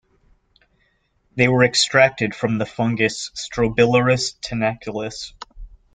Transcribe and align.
They 1.35 1.47
were 1.47 1.63
extracted 1.63 2.33
from 2.33 2.57
the 2.57 2.65
fungus 2.65 3.29
"Strobilurus 3.35 4.33
tenacellus". 4.41 5.33